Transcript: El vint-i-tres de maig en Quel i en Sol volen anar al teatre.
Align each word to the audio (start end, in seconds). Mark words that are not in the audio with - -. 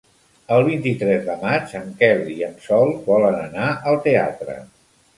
El 0.53 0.63
vint-i-tres 0.69 1.21
de 1.27 1.35
maig 1.43 1.77
en 1.81 1.93
Quel 2.01 2.25
i 2.39 2.39
en 2.49 2.59
Sol 2.71 2.93
volen 3.13 3.41
anar 3.47 3.71
al 3.93 4.05
teatre. 4.11 4.63